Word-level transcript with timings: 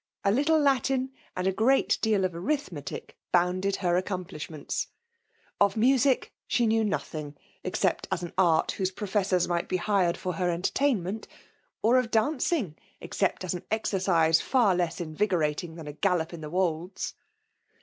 A 0.25 0.31
little 0.31 0.57
Latin, 0.59 1.11
and 1.37 1.45
a 1.45 1.51
great 1.51 1.99
deal 2.01 2.25
of 2.25 2.33
arithmetic, 2.33 3.15
bounded 3.31 3.75
her 3.75 4.01
accom 4.01 4.25
plishments. 4.27 4.87
Of 5.59 5.77
music 5.77 6.33
she 6.47 6.65
knew 6.65 6.83
nothing, 6.83 7.37
ex 7.63 7.81
cept 7.81 8.07
as 8.11 8.23
an 8.23 8.33
art 8.35 8.71
whose 8.71 8.89
professors 8.89 9.47
might 9.47 9.69
be 9.69 9.77
hired 9.77 10.17
for 10.17 10.33
her 10.33 10.49
entertainment; 10.49 11.27
or 11.83 11.97
of 11.99 12.09
dancing, 12.09 12.77
except 12.99 13.43
as 13.43 13.53
an 13.53 13.61
exercise 13.69 14.41
far 14.41 14.75
less 14.75 14.99
invigorating 14.99 15.75
than 15.75 15.85
a 15.85 15.93
gal 15.93 16.17
lop 16.17 16.33
on 16.33 16.41
the 16.41 16.49
wolds. 16.49 17.13